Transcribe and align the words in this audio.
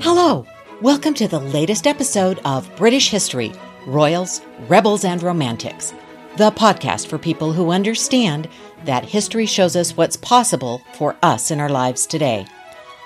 Hello, 0.00 0.46
welcome 0.80 1.14
to 1.14 1.26
the 1.26 1.40
latest 1.40 1.88
episode 1.88 2.38
of 2.44 2.70
British 2.76 3.10
History 3.10 3.52
Royals, 3.88 4.40
Rebels, 4.68 5.04
and 5.04 5.20
Romantics, 5.20 5.92
the 6.36 6.52
podcast 6.52 7.08
for 7.08 7.18
people 7.18 7.52
who 7.52 7.72
understand 7.72 8.48
that 8.84 9.04
history 9.04 9.46
shows 9.46 9.74
us 9.74 9.96
what's 9.96 10.16
possible 10.16 10.80
for 10.94 11.16
us 11.24 11.50
in 11.50 11.58
our 11.58 11.68
lives 11.68 12.06
today. 12.06 12.46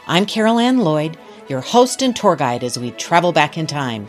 I'm 0.06 0.26
Carol 0.26 0.58
Ann 0.58 0.80
Lloyd, 0.80 1.16
your 1.48 1.62
host 1.62 2.02
and 2.02 2.14
tour 2.14 2.36
guide 2.36 2.64
as 2.64 2.78
we 2.78 2.90
travel 2.90 3.32
back 3.32 3.56
in 3.56 3.66
time. 3.66 4.08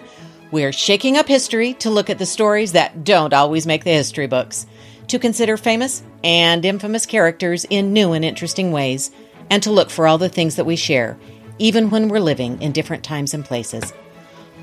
We're 0.54 0.72
shaking 0.72 1.18
up 1.18 1.28
history 1.28 1.74
to 1.80 1.90
look 1.90 2.12
at 2.12 2.20
the 2.20 2.28
stories 2.28 2.74
that 2.74 3.04
don't 3.04 3.34
always 3.34 3.66
make 3.66 3.84
the 3.84 3.90
history 3.90 4.28
books, 4.28 4.68
to 5.08 5.18
consider 5.18 5.57
famous 5.57 6.04
and 6.24 6.64
infamous 6.64 7.07
characters 7.07 7.66
in 7.71 7.92
new 7.92 8.14
and 8.14 8.24
interesting 8.24 8.71
ways, 8.71 9.10
and 9.50 9.64
to 9.64 9.71
look 9.71 9.89
for 9.89 10.06
all 10.06 10.20
the 10.20 10.30
things 10.30 10.58
that 10.58 10.68
we 10.68 10.75
share, 10.75 11.18
even 11.58 11.89
when 11.89 12.08
we're 12.08 12.20
living 12.20 12.61
in 12.61 12.71
different 12.71 13.04
times 13.04 13.34
and 13.34 13.44
places. 13.44 13.94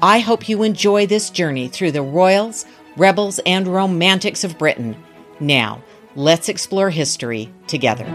I 0.00 0.20
hope 0.20 0.48
you 0.48 0.62
enjoy 0.62 1.08
this 1.08 1.28
journey 1.28 1.66
through 1.66 1.90
the 1.90 2.02
royals, 2.02 2.66
rebels, 2.96 3.40
and 3.44 3.66
romantics 3.66 4.44
of 4.44 4.58
Britain. 4.58 4.94
Now, 5.40 5.82
let's 6.14 6.48
explore 6.48 6.90
history 6.90 7.52
together. 7.66 8.06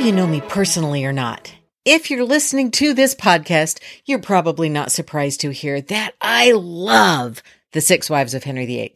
You 0.00 0.12
know 0.12 0.26
me 0.26 0.40
personally 0.40 1.04
or 1.04 1.12
not, 1.12 1.54
if 1.84 2.10
you're 2.10 2.24
listening 2.24 2.70
to 2.70 2.94
this 2.94 3.14
podcast, 3.14 3.80
you're 4.06 4.18
probably 4.18 4.70
not 4.70 4.90
surprised 4.90 5.40
to 5.40 5.50
hear 5.50 5.82
that 5.82 6.14
I 6.22 6.52
love 6.52 7.42
The 7.72 7.82
Six 7.82 8.08
Wives 8.08 8.32
of 8.32 8.44
Henry 8.44 8.64
VIII. 8.64 8.94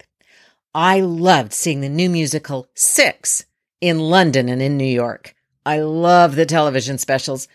I 0.75 1.01
loved 1.01 1.53
seeing 1.53 1.83
the 1.83 1.91
new 1.91 2.09
musical 2.09 2.69
Six 2.75 3.45
in 3.83 3.99
London 3.99 4.49
and 4.49 4.63
in 4.63 4.79
New 4.79 4.85
York. 4.87 5.35
I 5.67 5.81
love 5.81 6.37
the 6.37 6.47
television 6.47 6.97
specials. 6.97 7.49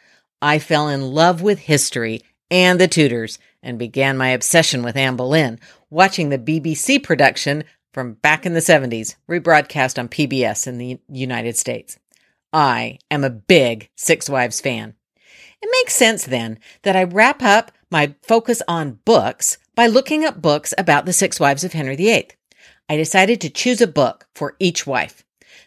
I 0.44 0.60
fell 0.60 0.88
in 0.88 1.02
love 1.02 1.42
with 1.42 1.58
history 1.58 2.22
and 2.52 2.80
the 2.80 2.88
Tudors 2.88 3.40
and 3.64 3.80
began 3.80 4.16
my 4.16 4.30
obsession 4.30 4.84
with 4.84 4.96
Anne 4.96 5.16
Boleyn, 5.16 5.60
watching 5.90 6.30
the 6.30 6.38
BBC 6.38 7.02
production 7.02 7.64
from 7.96 8.14
back 8.14 8.46
in 8.46 8.54
the 8.54 8.60
70s, 8.60 9.16
rebroadcast 9.28 9.98
on 9.98 10.08
PBS 10.08 10.68
in 10.68 10.78
the 10.78 11.00
United 11.10 11.58
States. 11.58 11.98
I 12.52 13.00
am 13.12 13.24
a 13.24 13.30
big 13.30 13.90
Six 13.96 14.30
Wives 14.30 14.60
fan. 14.60 14.96
It 15.62 15.70
makes 15.72 15.94
sense 15.94 16.26
then 16.26 16.60
that 16.84 16.96
I 16.96 17.04
wrap 17.04 17.44
up 17.44 17.72
my 17.92 18.16
focus 18.22 18.62
on 18.68 19.00
books 19.06 19.58
by 19.76 19.88
looking 19.88 20.26
up 20.26 20.42
books 20.42 20.74
about 20.78 21.06
the 21.06 21.14
six 21.14 21.40
wives 21.40 21.64
of 21.64 21.74
Henry 21.74 21.96
VIII. 21.96 22.30
I 22.88 22.98
decided 22.98 23.40
to 23.42 23.50
choose 23.50 23.82
a 23.82 23.88
book 23.88 24.28
for 24.34 24.56
each 24.60 24.88
wife. 24.88 25.24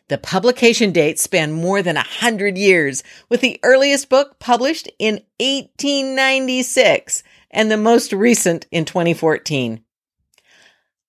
The 0.09 0.19
publication 0.19 0.93
dates 0.93 1.23
span 1.23 1.53
more 1.53 1.83
than 1.83 1.97
a 1.97 2.03
hundred 2.03 2.59
years, 2.59 3.03
with 3.29 3.41
the 3.41 3.61
earliest 3.63 4.09
book 4.09 4.39
published 4.39 4.91
in 4.99 5.23
1896 5.39 7.23
and 7.51 7.71
the 7.71 7.77
most 7.77 8.13
recent 8.13 8.67
in 8.71 8.85
2014. 8.85 9.85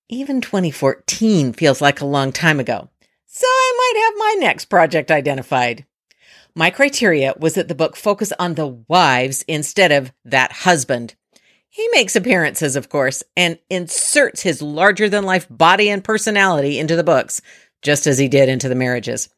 Even 0.09 0.41
2014 0.41 1.53
feels 1.53 1.81
like 1.81 2.01
a 2.01 2.05
long 2.05 2.31
time 2.31 2.59
ago 2.59 2.89
so 3.35 3.47
I 3.47 3.73
might 3.77 4.03
have 4.05 4.13
my 4.19 4.45
next 4.45 4.65
project 4.65 5.09
identified. 5.09 5.87
My 6.53 6.69
criteria 6.69 7.33
was 7.35 7.55
that 7.55 7.67
the 7.67 7.73
book 7.73 7.95
focus 7.95 8.31
on 8.37 8.53
the 8.53 8.67
wives 8.87 9.43
instead 9.47 9.91
of 9.91 10.13
that 10.23 10.51
husband. 10.51 11.15
He 11.67 11.87
makes 11.93 12.15
appearances, 12.15 12.75
of 12.75 12.89
course, 12.89 13.23
and 13.35 13.57
inserts 13.71 14.43
his 14.43 14.61
larger 14.61 15.09
than 15.09 15.23
life 15.23 15.47
body 15.49 15.89
and 15.89 16.03
personality 16.03 16.77
into 16.77 16.95
the 16.95 17.03
books, 17.03 17.41
just 17.81 18.05
as 18.05 18.19
he 18.19 18.27
did 18.27 18.49
into 18.49 18.69
the 18.69 18.75
marriages. 18.75 19.29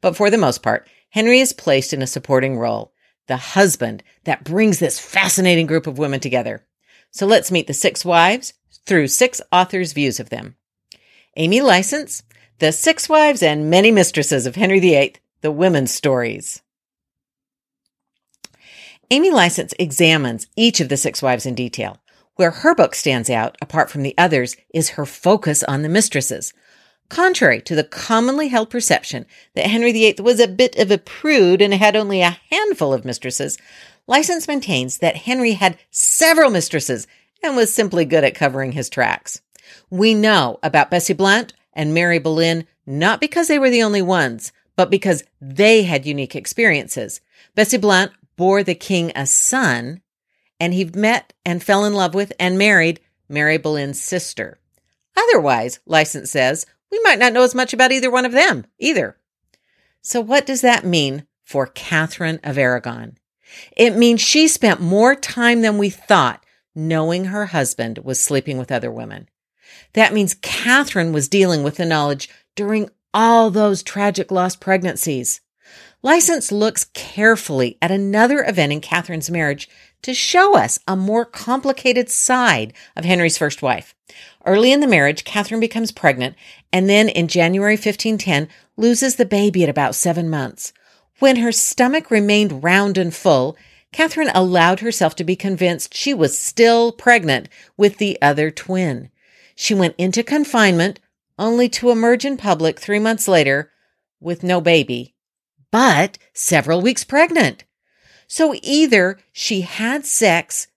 But 0.00 0.16
for 0.16 0.30
the 0.30 0.36
most 0.36 0.60
part, 0.60 0.88
Henry 1.10 1.38
is 1.38 1.52
placed 1.52 1.92
in 1.92 2.02
a 2.02 2.08
supporting 2.08 2.58
role, 2.58 2.92
the 3.28 3.36
husband 3.36 4.02
that 4.24 4.42
brings 4.42 4.80
this 4.80 4.98
fascinating 4.98 5.68
group 5.68 5.86
of 5.86 5.96
women 5.96 6.18
together. 6.18 6.66
So 7.12 7.24
let's 7.24 7.52
meet 7.52 7.68
the 7.68 7.72
six 7.72 8.04
wives 8.04 8.54
through 8.84 9.06
six 9.06 9.40
authors' 9.52 9.92
views 9.92 10.18
of 10.18 10.30
them. 10.30 10.56
Amy 11.36 11.60
Licence, 11.60 12.24
the 12.58 12.72
Six 12.72 13.08
Wives 13.08 13.40
and 13.40 13.70
Many 13.70 13.92
Mistresses 13.92 14.44
of 14.44 14.56
Henry 14.56 14.80
VIII, 14.80 15.14
The 15.42 15.52
Women's 15.52 15.94
Stories. 15.94 16.60
Amy 19.12 19.30
Licence 19.30 19.72
examines 19.78 20.48
each 20.56 20.80
of 20.80 20.88
the 20.88 20.96
six 20.96 21.22
wives 21.22 21.46
in 21.46 21.54
detail. 21.54 21.98
Where 22.34 22.50
her 22.50 22.74
book 22.74 22.96
stands 22.96 23.30
out, 23.30 23.56
apart 23.62 23.90
from 23.90 24.02
the 24.02 24.14
others, 24.18 24.56
is 24.74 24.90
her 24.90 25.06
focus 25.06 25.62
on 25.62 25.82
the 25.82 25.88
mistresses. 25.88 26.52
Contrary 27.08 27.62
to 27.62 27.76
the 27.76 27.84
commonly 27.84 28.48
held 28.48 28.70
perception 28.70 29.24
that 29.54 29.66
Henry 29.66 29.92
VIII 29.92 30.16
was 30.18 30.40
a 30.40 30.48
bit 30.48 30.76
of 30.78 30.90
a 30.90 30.98
prude 30.98 31.62
and 31.62 31.72
had 31.72 31.94
only 31.94 32.22
a 32.22 32.38
handful 32.50 32.92
of 32.92 33.04
mistresses, 33.04 33.56
Licence 34.08 34.48
maintains 34.48 34.98
that 34.98 35.16
Henry 35.16 35.52
had 35.52 35.78
several 35.92 36.50
mistresses 36.50 37.06
and 37.40 37.54
was 37.54 37.72
simply 37.72 38.04
good 38.04 38.24
at 38.24 38.34
covering 38.34 38.72
his 38.72 38.88
tracks. 38.88 39.40
We 39.90 40.12
know 40.12 40.58
about 40.62 40.90
Bessie 40.90 41.14
Blount, 41.14 41.52
and 41.78 41.94
Mary 41.94 42.18
Boleyn 42.18 42.66
not 42.84 43.20
because 43.20 43.48
they 43.48 43.58
were 43.58 43.70
the 43.70 43.82
only 43.82 44.02
ones, 44.02 44.52
but 44.76 44.90
because 44.90 45.24
they 45.40 45.84
had 45.84 46.04
unique 46.04 46.34
experiences. 46.36 47.20
Bessie 47.54 47.78
Blount 47.78 48.12
bore 48.36 48.62
the 48.62 48.74
king 48.74 49.12
a 49.14 49.26
son, 49.26 50.02
and 50.60 50.74
he 50.74 50.84
met 50.84 51.32
and 51.46 51.62
fell 51.62 51.84
in 51.84 51.94
love 51.94 52.14
with 52.14 52.32
and 52.38 52.58
married 52.58 53.00
Mary 53.28 53.58
Boleyn's 53.58 54.00
sister. 54.02 54.58
Otherwise, 55.16 55.78
Licence 55.86 56.30
says, 56.30 56.66
we 56.90 57.00
might 57.02 57.18
not 57.18 57.32
know 57.32 57.42
as 57.42 57.54
much 57.54 57.72
about 57.72 57.92
either 57.92 58.10
one 58.10 58.24
of 58.24 58.32
them 58.32 58.66
either. 58.78 59.16
So 60.02 60.20
what 60.20 60.46
does 60.46 60.62
that 60.62 60.84
mean 60.84 61.26
for 61.44 61.66
Catherine 61.66 62.40
of 62.42 62.58
Aragon? 62.58 63.18
It 63.76 63.96
means 63.96 64.20
she 64.20 64.48
spent 64.48 64.80
more 64.80 65.14
time 65.14 65.62
than 65.62 65.78
we 65.78 65.90
thought 65.90 66.44
knowing 66.74 67.26
her 67.26 67.46
husband 67.46 67.98
was 67.98 68.20
sleeping 68.20 68.58
with 68.58 68.72
other 68.72 68.90
women. 68.90 69.28
That 69.98 70.14
means 70.14 70.36
Catherine 70.42 71.12
was 71.12 71.26
dealing 71.26 71.64
with 71.64 71.74
the 71.74 71.84
knowledge 71.84 72.28
during 72.54 72.88
all 73.12 73.50
those 73.50 73.82
tragic 73.82 74.30
lost 74.30 74.60
pregnancies. 74.60 75.40
Licence 76.02 76.52
looks 76.52 76.84
carefully 76.94 77.76
at 77.82 77.90
another 77.90 78.44
event 78.44 78.70
in 78.70 78.80
Catherine's 78.80 79.28
marriage 79.28 79.68
to 80.02 80.14
show 80.14 80.56
us 80.56 80.78
a 80.86 80.94
more 80.94 81.24
complicated 81.24 82.08
side 82.08 82.74
of 82.94 83.04
Henry's 83.04 83.36
first 83.36 83.60
wife. 83.60 83.92
Early 84.46 84.70
in 84.70 84.78
the 84.78 84.86
marriage, 84.86 85.24
Catherine 85.24 85.58
becomes 85.58 85.90
pregnant 85.90 86.36
and 86.72 86.88
then 86.88 87.08
in 87.08 87.26
January 87.26 87.74
1510 87.74 88.46
loses 88.76 89.16
the 89.16 89.26
baby 89.26 89.64
at 89.64 89.68
about 89.68 89.96
seven 89.96 90.30
months. 90.30 90.72
When 91.18 91.38
her 91.38 91.50
stomach 91.50 92.08
remained 92.08 92.62
round 92.62 92.98
and 92.98 93.12
full, 93.12 93.56
Catherine 93.92 94.30
allowed 94.32 94.78
herself 94.78 95.16
to 95.16 95.24
be 95.24 95.34
convinced 95.34 95.92
she 95.92 96.14
was 96.14 96.38
still 96.38 96.92
pregnant 96.92 97.48
with 97.76 97.98
the 97.98 98.16
other 98.22 98.52
twin. 98.52 99.10
She 99.60 99.74
went 99.74 99.96
into 99.98 100.22
confinement 100.22 101.00
only 101.36 101.68
to 101.70 101.90
emerge 101.90 102.24
in 102.24 102.36
public 102.36 102.78
three 102.78 103.00
months 103.00 103.26
later 103.26 103.72
with 104.20 104.44
no 104.44 104.60
baby, 104.60 105.16
but 105.72 106.16
several 106.32 106.80
weeks 106.80 107.02
pregnant. 107.02 107.64
So 108.28 108.54
either 108.62 109.18
she 109.32 109.62
had 109.62 110.06
sex 110.06 110.68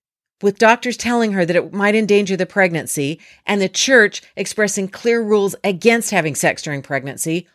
with 0.42 0.58
doctors 0.58 0.98
telling 0.98 1.34
her 1.34 1.46
that 1.46 1.56
it 1.56 1.72
might 1.72 1.94
endanger 1.94 2.36
the 2.36 2.48
pregnancy 2.48 3.20
and 3.46 3.62
the 3.62 3.70
church 3.70 4.24
expressing 4.36 4.88
clear 4.88 5.22
rules 5.22 5.56
against 5.64 6.10
having 6.10 6.34
sex 6.34 6.64
during 6.64 6.82
pregnancy, 6.82 7.48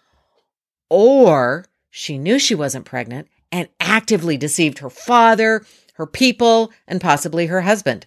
or 0.88 1.64
she 1.90 2.18
knew 2.18 2.38
she 2.38 2.54
wasn't 2.54 2.84
pregnant 2.84 3.26
and 3.50 3.68
actively 3.80 4.36
deceived 4.36 4.78
her 4.78 4.90
father, 4.90 5.66
her 5.94 6.06
people, 6.06 6.70
and 6.86 7.00
possibly 7.00 7.46
her 7.46 7.62
husband. 7.62 8.06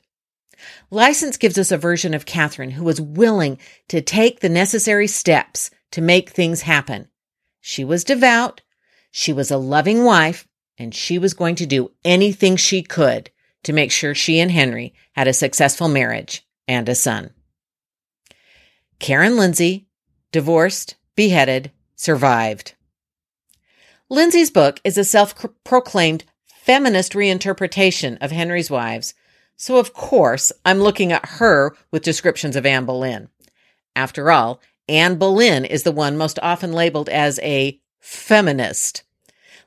Licence 0.91 1.37
gives 1.37 1.57
us 1.57 1.71
a 1.71 1.77
version 1.77 2.13
of 2.13 2.25
Catherine 2.25 2.71
who 2.71 2.83
was 2.83 3.01
willing 3.01 3.57
to 3.87 4.01
take 4.01 4.39
the 4.39 4.49
necessary 4.49 5.07
steps 5.07 5.71
to 5.91 6.01
make 6.01 6.29
things 6.29 6.61
happen. 6.61 7.07
She 7.61 7.83
was 7.83 8.03
devout, 8.03 8.61
she 9.11 9.33
was 9.33 9.51
a 9.51 9.57
loving 9.57 10.03
wife, 10.03 10.47
and 10.77 10.93
she 10.93 11.17
was 11.17 11.33
going 11.33 11.55
to 11.55 11.65
do 11.65 11.91
anything 12.05 12.55
she 12.55 12.81
could 12.81 13.31
to 13.63 13.73
make 13.73 13.91
sure 13.91 14.15
she 14.15 14.39
and 14.39 14.51
Henry 14.51 14.93
had 15.13 15.27
a 15.27 15.33
successful 15.33 15.87
marriage 15.87 16.45
and 16.67 16.87
a 16.87 16.95
son. 16.95 17.31
Karen 18.99 19.37
Lindsay, 19.37 19.87
divorced, 20.31 20.95
beheaded, 21.15 21.71
survived. 21.95 22.75
Lindsay's 24.09 24.51
book 24.51 24.79
is 24.83 24.97
a 24.97 25.03
self 25.03 25.35
proclaimed 25.63 26.23
feminist 26.45 27.13
reinterpretation 27.13 28.17
of 28.21 28.31
Henry's 28.31 28.69
wives 28.69 29.13
so, 29.59 29.75
of 29.75 29.93
course, 29.93 30.53
I'm 30.63 30.79
looking 30.79 31.11
at 31.11 31.25
her 31.25 31.75
with 31.91 32.01
descriptions 32.01 32.55
of 32.55 32.65
Anne 32.65 32.85
Boleyn. 32.85 33.27
After 33.93 34.31
all, 34.31 34.61
Anne 34.87 35.17
Boleyn 35.17 35.65
is 35.65 35.83
the 35.83 35.91
one 35.91 36.15
most 36.15 36.39
often 36.41 36.71
labeled 36.71 37.09
as 37.09 37.39
a 37.43 37.77
feminist. 37.99 39.03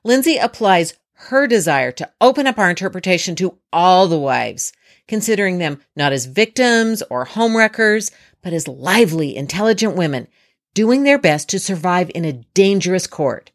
Lindsay 0.03 0.39
applies 0.39 0.95
her 1.13 1.47
desire 1.47 1.93
to 1.93 2.11
open 2.23 2.47
up 2.47 2.59
our 2.59 2.71
interpretation 2.71 3.37
to 3.37 3.59
all 3.71 4.09
the 4.09 4.19
wives, 4.19 4.73
considering 5.07 5.59
them 5.59 5.83
not 5.95 6.11
as 6.11 6.25
victims 6.25 7.03
or 7.11 7.27
homewreckers, 7.27 8.11
but 8.43 8.55
as 8.55 8.67
lively, 8.67 9.37
intelligent 9.37 9.95
women 9.95 10.27
doing 10.73 11.03
their 11.03 11.19
best 11.19 11.51
to 11.51 11.59
survive 11.59 12.11
in 12.15 12.25
a 12.25 12.33
dangerous 12.55 13.07
court 13.07 13.51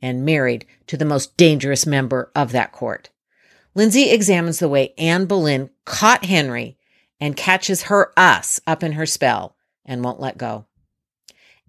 and 0.00 0.24
married 0.24 0.66
to 0.86 0.96
the 0.96 1.04
most 1.04 1.36
dangerous 1.36 1.84
member 1.84 2.30
of 2.36 2.52
that 2.52 2.70
court. 2.70 3.10
Lindsay 3.74 4.10
examines 4.10 4.58
the 4.58 4.68
way 4.68 4.94
Anne 4.98 5.26
Boleyn 5.26 5.70
caught 5.84 6.24
Henry 6.24 6.76
and 7.20 7.36
catches 7.36 7.84
her 7.84 8.12
us 8.16 8.60
up 8.66 8.82
in 8.82 8.92
her 8.92 9.06
spell 9.06 9.56
and 9.84 10.02
won't 10.02 10.20
let 10.20 10.38
go. 10.38 10.66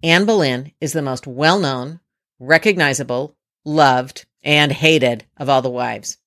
Anne 0.02 0.24
Boleyn 0.24 0.72
is 0.80 0.92
the 0.92 1.02
most 1.02 1.26
well 1.26 1.60
known, 1.60 2.00
recognizable, 2.40 3.36
loved, 3.64 4.26
and 4.42 4.72
hated 4.72 5.24
of 5.36 5.48
all 5.48 5.62
the 5.62 5.70
wives. 5.70 6.18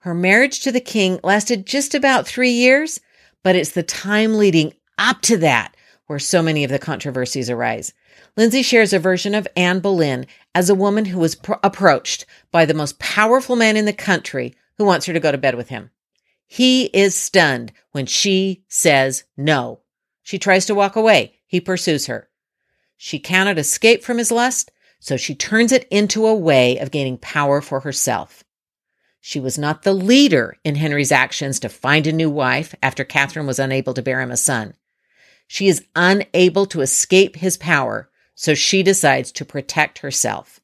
Her 0.00 0.14
marriage 0.14 0.60
to 0.60 0.72
the 0.72 0.80
king 0.80 1.18
lasted 1.22 1.64
just 1.64 1.94
about 1.94 2.26
three 2.26 2.50
years, 2.50 3.00
but 3.42 3.56
it's 3.56 3.72
the 3.72 3.82
time 3.82 4.36
leading 4.36 4.74
up 4.98 5.22
to 5.22 5.38
that 5.38 5.74
where 6.06 6.18
so 6.18 6.42
many 6.42 6.64
of 6.64 6.70
the 6.70 6.78
controversies 6.78 7.48
arise. 7.48 7.94
Lindsay 8.36 8.62
shares 8.62 8.92
a 8.92 8.98
version 8.98 9.34
of 9.34 9.48
Anne 9.56 9.80
Boleyn 9.80 10.26
as 10.54 10.68
a 10.68 10.74
woman 10.74 11.06
who 11.06 11.18
was 11.18 11.34
pro- 11.34 11.58
approached 11.62 12.26
by 12.52 12.66
the 12.66 12.74
most 12.74 12.98
powerful 12.98 13.56
man 13.56 13.78
in 13.78 13.86
the 13.86 13.92
country 13.94 14.54
who 14.78 14.84
wants 14.84 15.06
her 15.06 15.12
to 15.12 15.20
go 15.20 15.32
to 15.32 15.38
bed 15.38 15.54
with 15.54 15.68
him. 15.68 15.90
He 16.46 16.84
is 16.86 17.14
stunned 17.14 17.72
when 17.92 18.06
she 18.06 18.64
says 18.68 19.24
no. 19.36 19.80
She 20.22 20.38
tries 20.38 20.66
to 20.66 20.74
walk 20.74 20.96
away. 20.96 21.34
He 21.46 21.60
pursues 21.60 22.06
her. 22.06 22.28
She 22.96 23.18
cannot 23.18 23.58
escape 23.58 24.02
from 24.02 24.18
his 24.18 24.30
lust, 24.30 24.70
so 25.00 25.16
she 25.16 25.34
turns 25.34 25.72
it 25.72 25.86
into 25.90 26.26
a 26.26 26.34
way 26.34 26.78
of 26.78 26.90
gaining 26.90 27.18
power 27.18 27.60
for 27.60 27.80
herself. 27.80 28.44
She 29.20 29.40
was 29.40 29.58
not 29.58 29.82
the 29.82 29.94
leader 29.94 30.56
in 30.64 30.74
Henry's 30.74 31.12
actions 31.12 31.58
to 31.60 31.68
find 31.68 32.06
a 32.06 32.12
new 32.12 32.30
wife 32.30 32.74
after 32.82 33.04
Catherine 33.04 33.46
was 33.46 33.58
unable 33.58 33.94
to 33.94 34.02
bear 34.02 34.20
him 34.20 34.30
a 34.30 34.36
son. 34.36 34.74
She 35.46 35.68
is 35.68 35.84
unable 35.94 36.66
to 36.66 36.80
escape 36.80 37.36
his 37.36 37.56
power, 37.56 38.10
so 38.34 38.54
she 38.54 38.82
decides 38.82 39.32
to 39.32 39.44
protect 39.44 39.98
herself. 39.98 40.60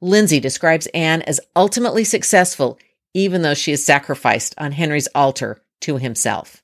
Lindsay 0.00 0.40
describes 0.40 0.86
Anne 0.88 1.22
as 1.22 1.40
ultimately 1.56 2.04
successful, 2.04 2.78
even 3.14 3.42
though 3.42 3.54
she 3.54 3.72
is 3.72 3.84
sacrificed 3.84 4.54
on 4.58 4.72
Henry's 4.72 5.08
altar 5.14 5.62
to 5.80 5.96
himself. 5.96 6.62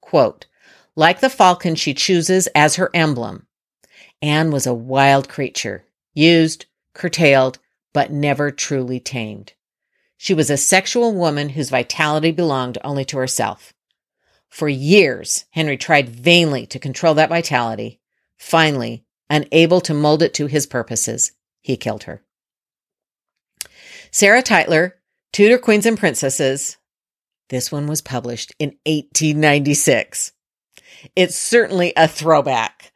Quote, 0.00 0.46
like 0.96 1.20
the 1.20 1.30
falcon 1.30 1.74
she 1.74 1.94
chooses 1.94 2.46
as 2.48 2.76
her 2.76 2.90
emblem, 2.94 3.46
Anne 4.22 4.50
was 4.50 4.66
a 4.66 4.74
wild 4.74 5.28
creature, 5.28 5.84
used, 6.14 6.66
curtailed, 6.94 7.58
but 7.92 8.12
never 8.12 8.50
truly 8.50 9.00
tamed. 9.00 9.54
She 10.16 10.34
was 10.34 10.50
a 10.50 10.56
sexual 10.56 11.14
woman 11.14 11.50
whose 11.50 11.70
vitality 11.70 12.30
belonged 12.30 12.76
only 12.84 13.04
to 13.06 13.16
herself. 13.16 13.72
For 14.48 14.68
years, 14.68 15.46
Henry 15.52 15.78
tried 15.78 16.10
vainly 16.10 16.66
to 16.66 16.78
control 16.78 17.14
that 17.14 17.30
vitality. 17.30 18.00
Finally, 18.36 19.04
unable 19.30 19.80
to 19.80 19.94
mold 19.94 20.22
it 20.22 20.34
to 20.34 20.46
his 20.46 20.66
purposes, 20.66 21.32
he 21.62 21.76
killed 21.76 22.02
her. 22.02 22.22
Sarah 24.10 24.42
Tytler, 24.42 24.99
Tudor 25.32 25.58
Queens 25.58 25.86
and 25.86 25.96
Princesses. 25.96 26.76
This 27.50 27.70
one 27.70 27.86
was 27.86 28.02
published 28.02 28.52
in 28.58 28.70
1896. 28.84 30.32
It's 31.14 31.36
certainly 31.36 31.92
a 31.96 32.08
throwback. 32.08 32.92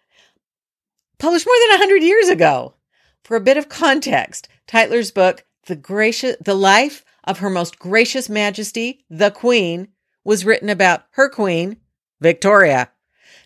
Published 1.20 1.46
more 1.46 1.54
than 1.62 1.78
100 1.78 2.02
years 2.02 2.28
ago. 2.28 2.74
For 3.22 3.36
a 3.36 3.40
bit 3.40 3.56
of 3.56 3.68
context, 3.68 4.48
Tytler's 4.66 5.12
book, 5.12 5.44
The 5.66 5.76
Gracious 5.76 6.36
The 6.40 6.56
Life 6.56 7.04
of 7.22 7.38
Her 7.38 7.48
Most 7.48 7.78
Gracious 7.78 8.28
Majesty, 8.28 9.04
the 9.08 9.30
Queen, 9.30 9.88
was 10.24 10.44
written 10.44 10.68
about 10.68 11.04
her 11.12 11.28
queen, 11.28 11.76
Victoria. 12.20 12.90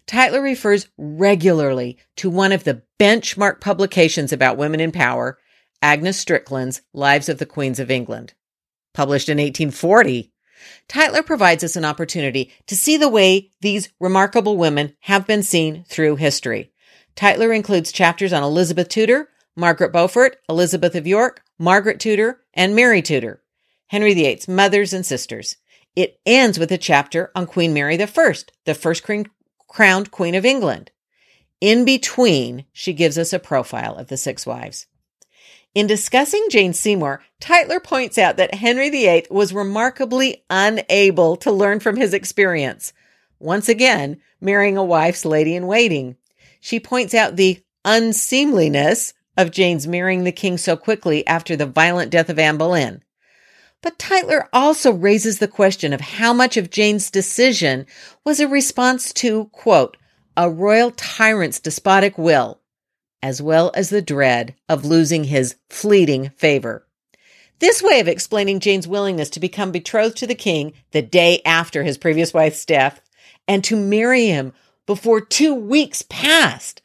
Tytler 0.06 0.40
refers 0.40 0.88
regularly 0.96 1.98
to 2.16 2.30
one 2.30 2.52
of 2.52 2.64
the 2.64 2.82
benchmark 2.98 3.60
publications 3.60 4.32
about 4.32 4.56
women 4.56 4.80
in 4.80 4.92
power, 4.92 5.38
Agnes 5.82 6.18
Strickland's 6.18 6.80
Lives 6.94 7.28
of 7.28 7.38
the 7.38 7.46
Queens 7.46 7.78
of 7.78 7.90
England, 7.90 8.32
published 8.98 9.28
in 9.28 9.38
1840. 9.38 10.32
Tytler 10.88 11.22
provides 11.22 11.62
us 11.62 11.76
an 11.76 11.84
opportunity 11.84 12.52
to 12.66 12.74
see 12.74 12.96
the 12.96 13.08
way 13.08 13.48
these 13.60 13.90
remarkable 14.00 14.56
women 14.56 14.92
have 15.02 15.24
been 15.24 15.44
seen 15.44 15.84
through 15.84 16.16
history. 16.16 16.72
Tytler 17.14 17.52
includes 17.52 17.92
chapters 17.92 18.32
on 18.32 18.42
Elizabeth 18.42 18.88
Tudor, 18.88 19.28
Margaret 19.54 19.92
Beaufort, 19.92 20.38
Elizabeth 20.48 20.96
of 20.96 21.06
York, 21.06 21.42
Margaret 21.60 22.00
Tudor, 22.00 22.40
and 22.54 22.74
Mary 22.74 23.00
Tudor, 23.00 23.40
Henry 23.86 24.14
VIII's 24.14 24.48
mothers 24.48 24.92
and 24.92 25.06
sisters. 25.06 25.58
It 25.94 26.18
ends 26.26 26.58
with 26.58 26.72
a 26.72 26.76
chapter 26.76 27.30
on 27.36 27.46
Queen 27.46 27.72
Mary 27.72 27.94
I, 27.94 28.34
the 28.64 28.74
first 28.74 29.04
crowned 29.68 30.10
Queen 30.10 30.34
of 30.34 30.44
England. 30.44 30.90
In 31.60 31.84
between, 31.84 32.64
she 32.72 32.92
gives 32.92 33.16
us 33.16 33.32
a 33.32 33.38
profile 33.38 33.94
of 33.94 34.08
the 34.08 34.16
six 34.16 34.44
wives. 34.44 34.87
In 35.74 35.86
discussing 35.86 36.46
Jane 36.50 36.72
Seymour, 36.72 37.22
Tytler 37.40 37.78
points 37.78 38.18
out 38.18 38.36
that 38.36 38.54
Henry 38.54 38.90
VIII 38.90 39.26
was 39.30 39.52
remarkably 39.52 40.44
unable 40.48 41.36
to 41.36 41.52
learn 41.52 41.78
from 41.80 41.96
his 41.96 42.14
experience. 42.14 42.92
Once 43.38 43.68
again, 43.68 44.20
marrying 44.40 44.76
a 44.76 44.84
wife's 44.84 45.24
lady 45.24 45.54
in 45.54 45.66
waiting. 45.66 46.16
She 46.60 46.80
points 46.80 47.14
out 47.14 47.36
the 47.36 47.62
unseemliness 47.84 49.12
of 49.36 49.52
Jane's 49.52 49.86
marrying 49.86 50.24
the 50.24 50.32
king 50.32 50.58
so 50.58 50.76
quickly 50.76 51.24
after 51.26 51.54
the 51.54 51.66
violent 51.66 52.10
death 52.10 52.28
of 52.28 52.38
Anne 52.38 52.56
Boleyn. 52.56 53.04
But 53.80 53.98
Tytler 53.98 54.48
also 54.52 54.90
raises 54.92 55.38
the 55.38 55.46
question 55.46 55.92
of 55.92 56.00
how 56.00 56.32
much 56.32 56.56
of 56.56 56.70
Jane's 56.70 57.10
decision 57.10 57.86
was 58.24 58.40
a 58.40 58.48
response 58.48 59.12
to, 59.14 59.44
quote, 59.52 59.96
a 60.36 60.50
royal 60.50 60.90
tyrant's 60.90 61.60
despotic 61.60 62.18
will, 62.18 62.60
as 63.22 63.42
well 63.42 63.70
as 63.74 63.90
the 63.90 64.02
dread 64.02 64.54
of 64.68 64.84
losing 64.84 65.24
his 65.24 65.56
fleeting 65.68 66.30
favor. 66.36 66.86
This 67.58 67.82
way 67.82 68.00
of 68.00 68.08
explaining 68.08 68.60
Jane's 68.60 68.86
willingness 68.86 69.30
to 69.30 69.40
become 69.40 69.72
betrothed 69.72 70.16
to 70.18 70.26
the 70.26 70.34
king 70.34 70.72
the 70.92 71.02
day 71.02 71.42
after 71.44 71.82
his 71.82 71.98
previous 71.98 72.32
wife's 72.32 72.64
death 72.64 73.00
and 73.48 73.64
to 73.64 73.76
marry 73.76 74.26
him 74.26 74.52
before 74.86 75.20
two 75.20 75.54
weeks 75.54 76.02
passed 76.02 76.80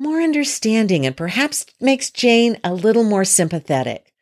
more 0.00 0.22
understanding 0.22 1.04
and 1.04 1.14
perhaps 1.14 1.66
makes 1.78 2.10
Jane 2.10 2.58
a 2.64 2.72
little 2.72 3.04
more 3.04 3.24
sympathetic. 3.24 4.14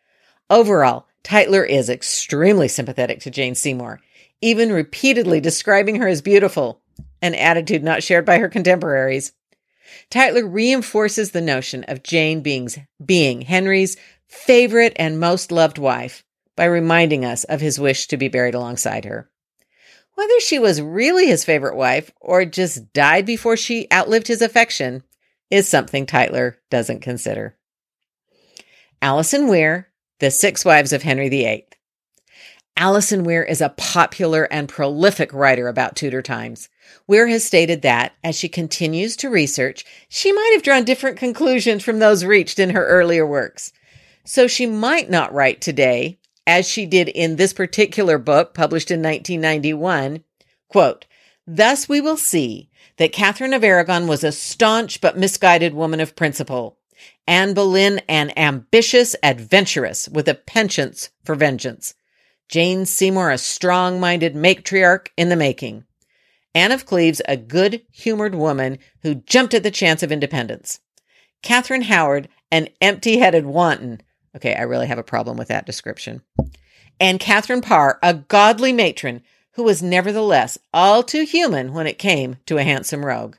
Overall, 0.50 1.06
Tytler 1.22 1.64
is 1.64 1.88
extremely 1.88 2.66
sympathetic 2.66 3.20
to 3.20 3.30
Jane 3.30 3.54
Seymour, 3.54 4.00
even 4.40 4.72
repeatedly 4.72 5.40
describing 5.40 6.00
her 6.00 6.08
as 6.08 6.20
beautiful, 6.20 6.82
an 7.22 7.36
attitude 7.36 7.84
not 7.84 8.02
shared 8.02 8.26
by 8.26 8.38
her 8.38 8.48
contemporaries. 8.48 9.32
Tytler 10.10 10.46
reinforces 10.46 11.30
the 11.30 11.40
notion 11.40 11.84
of 11.84 12.02
Jane 12.02 12.40
being, 12.40 12.68
being 13.04 13.42
Henry's 13.42 13.96
favorite 14.26 14.92
and 14.96 15.20
most 15.20 15.50
loved 15.52 15.78
wife 15.78 16.24
by 16.56 16.64
reminding 16.64 17.24
us 17.24 17.44
of 17.44 17.60
his 17.60 17.78
wish 17.78 18.06
to 18.08 18.16
be 18.16 18.28
buried 18.28 18.54
alongside 18.54 19.04
her. 19.04 19.30
Whether 20.14 20.40
she 20.40 20.58
was 20.58 20.82
really 20.82 21.26
his 21.26 21.44
favorite 21.44 21.76
wife 21.76 22.10
or 22.20 22.44
just 22.44 22.92
died 22.92 23.24
before 23.24 23.56
she 23.56 23.86
outlived 23.92 24.26
his 24.26 24.42
affection 24.42 25.04
is 25.50 25.68
something 25.68 26.06
Tytler 26.06 26.58
doesn't 26.70 27.00
consider. 27.00 27.56
Alison 29.00 29.48
Weir 29.48 29.88
the 30.20 30.30
Six 30.30 30.64
Wives 30.64 30.92
of 30.92 31.02
Henry 31.02 31.28
VIII. 31.28 31.66
Alison 32.81 33.25
Weir 33.25 33.43
is 33.43 33.61
a 33.61 33.70
popular 33.70 34.44
and 34.53 34.69
prolific 34.69 35.32
writer 35.32 35.67
about 35.67 35.97
Tudor 35.97 36.23
times. 36.23 36.69
Weir 37.08 37.27
has 37.27 37.44
stated 37.44 37.82
that, 37.82 38.15
as 38.23 38.39
she 38.39 38.49
continues 38.49 39.17
to 39.17 39.29
research, 39.29 39.85
she 40.08 40.31
might 40.31 40.53
have 40.55 40.63
drawn 40.63 40.85
different 40.85 41.17
conclusions 41.17 41.82
from 41.82 41.99
those 41.99 42.25
reached 42.25 42.61
in 42.61 42.70
her 42.70 42.87
earlier 42.87 43.27
works. 43.27 43.73
So 44.25 44.47
she 44.47 44.65
might 44.65 45.11
not 45.11 45.35
write 45.35 45.61
today, 45.61 46.20
as 46.47 46.69
she 46.69 46.87
did 46.87 47.08
in 47.08 47.35
this 47.35 47.53
particular 47.53 48.17
book 48.17 48.55
published 48.55 48.93
in 48.93 49.03
1991, 49.03 50.23
quote, 50.69 51.05
Thus 51.49 51.89
we 51.89 52.01
will 52.01 52.17
see 52.17 52.70
that 52.99 53.11
Catherine 53.13 53.55
of 53.55 53.65
Aragon 53.65 54.06
was 54.06 54.23
a 54.23 54.31
staunch 54.31 55.01
but 55.01 55.19
misguided 55.19 55.75
woman 55.75 55.99
of 55.99 56.15
principle. 56.15 56.79
Anne 57.27 57.55
Boleyn, 57.55 58.01
an 58.08 58.32
ambitious 58.37 59.17
adventuress 59.25 60.08
with 60.08 60.29
a 60.29 60.35
penchant 60.35 61.11
for 61.25 61.35
vengeance. 61.35 61.94
Jane 62.48 62.86
Seymour, 62.86 63.31
a 63.31 63.38
strong 63.38 64.00
minded 64.00 64.34
matriarch 64.34 65.08
in 65.17 65.28
the 65.28 65.36
making. 65.36 65.84
Anne 66.55 66.72
of 66.72 66.86
Cleves, 66.86 67.20
a 67.28 67.36
good 67.36 67.82
humored 67.93 68.34
woman 68.34 68.78
who 69.02 69.17
jumped 69.17 69.55
at 69.55 69.62
the 69.62 69.70
chance 69.70 70.02
of 70.02 70.10
independence. 70.10 70.81
Catherine 71.43 71.82
Howard, 71.82 72.28
an 72.50 72.69
empty 72.81 73.19
headed 73.19 73.46
wanton. 73.46 74.00
Okay, 74.34 74.55
I 74.55 74.62
really 74.62 74.86
have 74.86 74.98
a 74.98 75.05
problem 75.05 75.36
with 75.36 75.48
that 75.48 75.67
description. 75.67 76.22
And 76.98 77.20
Catherine 77.20 77.60
Parr, 77.60 77.98
a 78.02 78.14
godly 78.14 78.72
matron 78.72 79.22
who 79.52 79.62
was 79.62 79.82
nevertheless 79.82 80.58
all 80.72 81.02
too 81.02 81.24
human 81.24 81.72
when 81.72 81.86
it 81.86 81.98
came 81.98 82.36
to 82.46 82.58
a 82.58 82.64
handsome 82.64 83.05
rogue. 83.05 83.36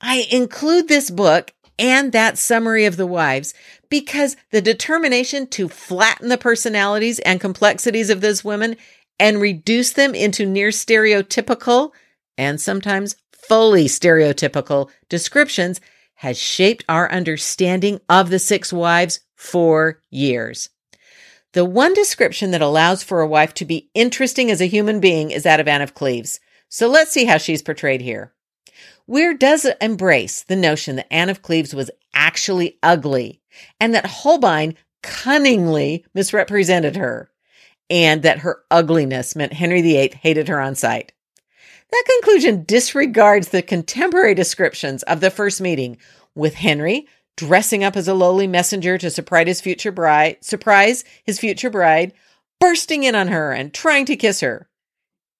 I 0.00 0.26
include 0.30 0.88
this 0.88 1.10
book 1.10 1.52
and 1.78 2.12
that 2.12 2.38
summary 2.38 2.84
of 2.84 2.96
the 2.96 3.06
wives 3.06 3.54
because 3.88 4.36
the 4.50 4.60
determination 4.60 5.46
to 5.46 5.68
flatten 5.68 6.28
the 6.28 6.38
personalities 6.38 7.18
and 7.20 7.40
complexities 7.40 8.10
of 8.10 8.20
those 8.20 8.44
women 8.44 8.76
and 9.18 9.40
reduce 9.40 9.92
them 9.92 10.14
into 10.14 10.46
near 10.46 10.68
stereotypical 10.68 11.90
and 12.36 12.60
sometimes 12.60 13.16
fully 13.32 13.86
stereotypical 13.86 14.90
descriptions 15.08 15.80
has 16.16 16.38
shaped 16.38 16.84
our 16.88 17.10
understanding 17.10 18.00
of 18.08 18.30
the 18.30 18.38
six 18.38 18.72
wives 18.72 19.20
for 19.36 20.02
years. 20.10 20.68
The 21.52 21.64
one 21.64 21.94
description 21.94 22.50
that 22.50 22.60
allows 22.60 23.02
for 23.02 23.20
a 23.20 23.26
wife 23.26 23.54
to 23.54 23.64
be 23.64 23.90
interesting 23.94 24.50
as 24.50 24.60
a 24.60 24.66
human 24.66 25.00
being 25.00 25.30
is 25.30 25.44
that 25.44 25.60
of 25.60 25.68
Anne 25.68 25.80
of 25.80 25.94
Cleves. 25.94 26.40
So 26.68 26.88
let's 26.88 27.10
see 27.10 27.24
how 27.24 27.38
she's 27.38 27.62
portrayed 27.62 28.02
here. 28.02 28.34
Weir 29.08 29.32
does 29.32 29.66
embrace 29.80 30.42
the 30.42 30.54
notion 30.54 30.96
that 30.96 31.10
Anne 31.10 31.30
of 31.30 31.40
Cleves 31.40 31.74
was 31.74 31.90
actually 32.12 32.78
ugly 32.82 33.40
and 33.80 33.94
that 33.94 34.04
Holbein 34.04 34.76
cunningly 35.02 36.04
misrepresented 36.12 36.96
her 36.96 37.30
and 37.88 38.22
that 38.22 38.40
her 38.40 38.64
ugliness 38.70 39.34
meant 39.34 39.54
Henry 39.54 39.80
VIII 39.80 40.12
hated 40.20 40.48
her 40.48 40.60
on 40.60 40.74
sight. 40.74 41.12
That 41.90 42.04
conclusion 42.06 42.64
disregards 42.64 43.48
the 43.48 43.62
contemporary 43.62 44.34
descriptions 44.34 45.02
of 45.04 45.20
the 45.20 45.30
first 45.30 45.58
meeting 45.62 45.96
with 46.34 46.54
Henry 46.54 47.08
dressing 47.34 47.82
up 47.82 47.96
as 47.96 48.08
a 48.08 48.14
lowly 48.14 48.46
messenger 48.46 48.98
to 48.98 49.08
surprise 49.08 49.46
his 49.46 49.60
future 49.62 49.92
bride, 49.92 50.36
surprise 50.42 51.02
his 51.24 51.38
future 51.38 51.70
bride, 51.70 52.12
bursting 52.60 53.04
in 53.04 53.14
on 53.14 53.28
her 53.28 53.52
and 53.52 53.72
trying 53.72 54.04
to 54.04 54.16
kiss 54.16 54.40
her. 54.40 54.68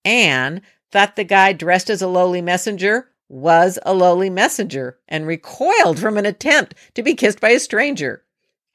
Anne 0.06 0.62
thought 0.90 1.16
the 1.16 1.24
guy 1.24 1.52
dressed 1.52 1.90
as 1.90 2.00
a 2.00 2.08
lowly 2.08 2.40
messenger 2.40 3.10
was 3.28 3.78
a 3.84 3.94
lowly 3.94 4.30
messenger 4.30 4.98
and 5.08 5.26
recoiled 5.26 5.98
from 5.98 6.16
an 6.16 6.26
attempt 6.26 6.74
to 6.94 7.02
be 7.02 7.14
kissed 7.14 7.40
by 7.40 7.50
a 7.50 7.60
stranger. 7.60 8.24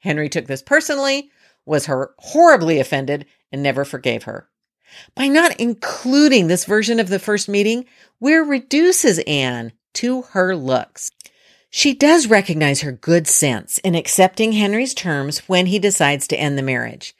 Henry 0.00 0.28
took 0.28 0.46
this 0.46 0.62
personally, 0.62 1.30
was 1.66 1.86
her 1.86 2.14
horribly 2.18 2.78
offended, 2.78 3.26
and 3.50 3.62
never 3.62 3.84
forgave 3.84 4.24
her. 4.24 4.48
By 5.14 5.28
not 5.28 5.58
including 5.58 6.46
this 6.46 6.64
version 6.64 7.00
of 7.00 7.08
the 7.08 7.18
first 7.18 7.48
meeting, 7.48 7.86
Weir 8.20 8.44
reduces 8.44 9.18
Anne 9.20 9.72
to 9.94 10.22
her 10.22 10.54
looks. 10.54 11.10
She 11.70 11.94
does 11.94 12.28
recognize 12.28 12.82
her 12.82 12.92
good 12.92 13.26
sense 13.26 13.78
in 13.78 13.96
accepting 13.96 14.52
Henry's 14.52 14.94
terms 14.94 15.40
when 15.48 15.66
he 15.66 15.80
decides 15.80 16.28
to 16.28 16.36
end 16.36 16.56
the 16.56 16.62
marriage. 16.62 17.14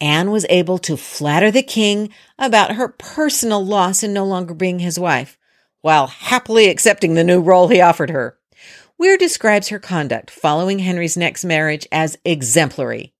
Anne 0.00 0.30
was 0.30 0.44
able 0.50 0.76
to 0.78 0.98
flatter 0.98 1.50
the 1.50 1.62
king 1.62 2.10
about 2.38 2.74
her 2.74 2.88
personal 2.88 3.64
loss 3.64 4.02
in 4.02 4.12
no 4.12 4.24
longer 4.26 4.52
being 4.52 4.80
his 4.80 4.98
wife, 4.98 5.35
while 5.86 6.08
happily 6.08 6.68
accepting 6.68 7.14
the 7.14 7.22
new 7.22 7.40
role 7.40 7.68
he 7.68 7.80
offered 7.80 8.10
her. 8.10 8.36
Weir 8.98 9.16
describes 9.16 9.68
her 9.68 9.78
conduct 9.78 10.32
following 10.32 10.80
Henry's 10.80 11.16
next 11.16 11.44
marriage 11.44 11.86
as 11.92 12.18
exemplary, 12.24 13.14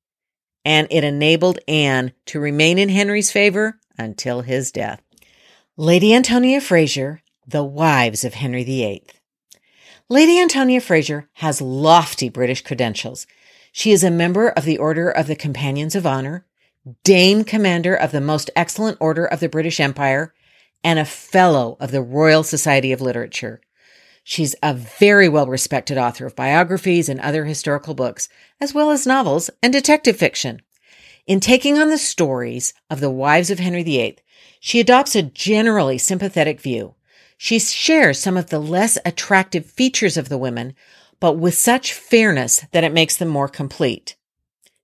and 0.65 0.89
it 0.91 1.05
enabled 1.05 1.61
Anne 1.69 2.11
to 2.25 2.41
remain 2.41 2.77
in 2.77 2.89
Henry's 2.89 3.31
favor 3.31 3.79
until 3.97 4.41
his 4.41 4.73
death. 4.73 5.01
Lady 5.77 6.13
Antonia 6.13 6.61
Fraser, 6.61 7.23
The 7.47 7.63
Wives 7.63 8.25
of 8.25 8.35
Henry 8.35 8.65
VIII. 8.65 9.05
Lady 10.09 10.41
Antonia 10.41 10.81
Fraser 10.81 11.29
has 11.35 11.63
lofty 11.63 12.29
British 12.29 12.63
credentials. 12.63 13.29
She 13.71 13.93
is 13.93 14.03
a 14.03 14.11
member 14.11 14.49
of 14.49 14.65
the 14.65 14.79
Order 14.79 15.09
of 15.09 15.29
the 15.29 15.37
Companions 15.37 15.95
of 15.95 16.05
Honor, 16.05 16.45
Dame 17.05 17.45
Commander 17.45 17.95
of 17.95 18.11
the 18.11 18.21
Most 18.21 18.51
Excellent 18.57 18.99
Order 19.01 19.25
of 19.25 19.39
the 19.39 19.49
British 19.49 19.79
Empire, 19.79 20.35
and 20.87 21.01
a 21.01 21.05
Fellow 21.05 21.77
of 21.81 21.91
the 21.91 22.01
Royal 22.01 22.45
Society 22.45 22.93
of 22.93 23.01
Literature. 23.01 23.61
She's 24.23 24.55
a 24.63 24.73
very 24.73 25.29
well 25.29 25.49
respected 25.49 25.99
author 25.99 26.27
of 26.27 26.37
biographies 26.37 27.09
and 27.09 27.19
other 27.19 27.45
historical 27.45 27.93
books, 27.93 28.29
as 28.61 28.73
well 28.73 28.93
as 28.93 29.05
novels 29.05 29.51
and 29.61 29.73
detective 29.73 30.17
fiction. 30.17 30.63
In 31.27 31.41
taking 31.41 31.77
on 31.77 31.89
the 31.91 31.99
stories 31.99 32.73
of 32.89 33.01
the 33.01 33.11
wives 33.11 33.51
of 33.51 33.59
Henry 33.59 33.83
VIII, 33.83 34.19
she 34.61 34.79
adopts 34.79 35.17
a 35.17 35.25
generally 35.25 35.99
sympathetic 35.99 36.61
view. 36.61 36.95
She 37.37 37.59
shares 37.59 38.21
some 38.21 38.37
of 38.37 38.51
the 38.51 38.61
less 38.61 38.97
attractive 39.05 39.67
features 39.67 40.17
of 40.17 40.29
the 40.29 40.39
women, 40.39 40.73
but 41.19 41.37
with 41.37 41.55
such 41.55 41.95
fairness 41.95 42.65
that 42.71 42.85
it 42.85 42.93
makes 42.93 43.17
them 43.17 43.29
more 43.29 43.49
complete. 43.49 44.15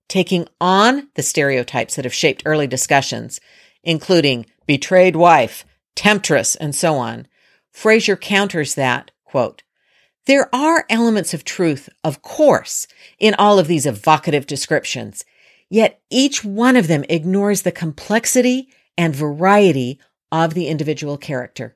Taking 0.09 0.49
on 0.59 1.07
the 1.15 1.23
stereotypes 1.23 1.95
that 1.95 2.03
have 2.03 2.13
shaped 2.13 2.43
early 2.45 2.67
discussions, 2.67 3.39
including 3.85 4.47
betrayed 4.67 5.15
wife, 5.15 5.63
temptress, 5.95 6.55
and 6.55 6.75
so 6.75 6.95
on, 6.95 7.27
Fraser 7.71 8.15
counters 8.15 8.75
that, 8.75 9.11
quote, 9.23 9.63
there 10.25 10.53
are 10.55 10.85
elements 10.89 11.33
of 11.33 11.43
truth, 11.43 11.89
of 12.03 12.21
course, 12.21 12.87
in 13.19 13.33
all 13.35 13.59
of 13.59 13.67
these 13.67 13.85
evocative 13.85 14.47
descriptions, 14.47 15.25
yet 15.69 15.99
each 16.09 16.45
one 16.45 16.77
of 16.77 16.87
them 16.87 17.03
ignores 17.09 17.63
the 17.63 17.71
complexity 17.71 18.69
and 18.97 19.15
variety 19.15 19.99
of 20.31 20.53
the 20.53 20.67
individual 20.67 21.17
character. 21.17 21.75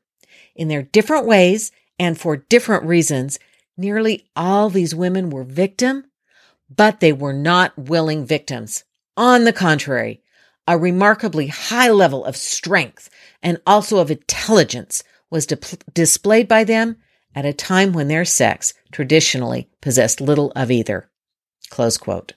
In 0.56 0.68
their 0.70 0.84
different 0.84 1.26
ways 1.26 1.72
and 2.00 2.18
for 2.18 2.38
different 2.38 2.86
reasons, 2.86 3.38
nearly 3.76 4.28
all 4.36 4.70
these 4.70 4.96
women 4.96 5.30
were 5.30 5.44
victim, 5.44 6.06
but 6.74 7.00
they 7.00 7.12
were 7.12 7.34
not 7.34 7.78
willing 7.78 8.26
victims. 8.26 8.84
On 9.18 9.44
the 9.44 9.54
contrary, 9.54 10.22
a 10.68 10.78
remarkably 10.78 11.48
high 11.48 11.90
level 11.90 12.26
of 12.26 12.36
strength 12.36 13.10
and 13.42 13.60
also 13.66 14.00
of 14.00 14.12
intelligence 14.12 15.04
was 15.30 15.46
di- 15.46 15.58
displayed 15.94 16.48
by 16.48 16.64
them 16.64 16.98
at 17.34 17.46
a 17.46 17.54
time 17.54 17.94
when 17.94 18.08
their 18.08 18.26
sex 18.26 18.74
traditionally 18.92 19.70
possessed 19.82 20.20
little 20.20 20.52
of 20.56 20.70
either. 20.70 21.10
Close 21.70 21.98
quote. 21.98 22.34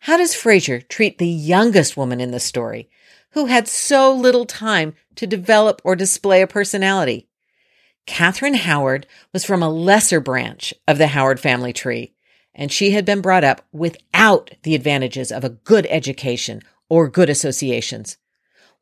How 0.00 0.16
does 0.16 0.34
Fraser 0.34 0.80
treat 0.80 1.18
the 1.18 1.26
youngest 1.26 1.96
woman 1.96 2.20
in 2.20 2.30
the 2.30 2.40
story, 2.40 2.88
who 3.30 3.46
had 3.46 3.66
so 3.66 4.12
little 4.14 4.46
time 4.46 4.94
to 5.16 5.26
develop 5.26 5.80
or 5.84 5.96
display 5.96 6.42
a 6.42 6.46
personality? 6.46 7.28
Catherine 8.06 8.54
Howard 8.54 9.06
was 9.32 9.44
from 9.44 9.62
a 9.62 9.68
lesser 9.68 10.20
branch 10.20 10.72
of 10.86 10.98
the 10.98 11.08
Howard 11.08 11.40
family 11.40 11.72
tree, 11.72 12.14
and 12.54 12.70
she 12.70 12.92
had 12.92 13.04
been 13.04 13.20
brought 13.20 13.42
up 13.42 13.62
without 13.72 14.52
the 14.62 14.74
advantages 14.74 15.32
of 15.32 15.42
a 15.42 15.50
good 15.50 15.86
education 15.90 16.62
or 16.88 17.08
good 17.08 17.30
associations. 17.30 18.16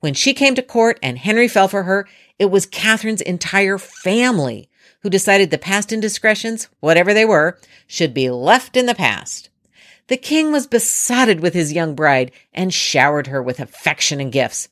When 0.00 0.14
she 0.14 0.34
came 0.34 0.54
to 0.54 0.62
court 0.62 0.99
and 1.02 1.18
Henry 1.18 1.49
fell 1.49 1.68
for 1.68 1.84
her, 1.84 2.06
it 2.38 2.46
was 2.50 2.66
Catherine's 2.66 3.23
entire 3.23 3.78
family 3.78 4.68
who 5.00 5.11
decided 5.11 5.50
the 5.50 5.58
past 5.58 5.92
indiscretions, 5.92 6.68
whatever 6.80 7.14
they 7.14 7.25
were, 7.25 7.58
should 7.87 8.12
be 8.12 8.30
left 8.30 8.76
in 8.76 8.87
the 8.87 8.94
past. 8.94 9.50
The 10.08 10.16
king 10.16 10.52
was 10.52 10.66
besotted 10.66 11.40
with 11.40 11.54
his 11.54 11.73
young 11.73 11.94
bride 11.94 12.32
and 12.52 12.73
showered 12.73 13.28
her 13.28 13.42
with 13.42 13.61
affection 13.61 14.20
and 14.20 14.32
gifts. 14.32 14.68